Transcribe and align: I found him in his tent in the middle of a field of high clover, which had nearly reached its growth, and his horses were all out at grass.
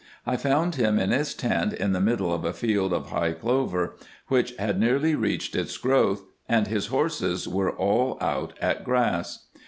I 0.25 0.35
found 0.35 0.73
him 0.77 0.97
in 0.97 1.11
his 1.11 1.35
tent 1.35 1.73
in 1.73 1.91
the 1.91 2.01
middle 2.01 2.33
of 2.33 2.43
a 2.43 2.53
field 2.53 2.91
of 2.91 3.11
high 3.11 3.33
clover, 3.33 3.95
which 4.29 4.55
had 4.55 4.79
nearly 4.79 5.13
reached 5.13 5.55
its 5.55 5.77
growth, 5.77 6.23
and 6.49 6.65
his 6.65 6.87
horses 6.87 7.47
were 7.47 7.69
all 7.69 8.17
out 8.19 8.53
at 8.59 8.83
grass. 8.83 9.45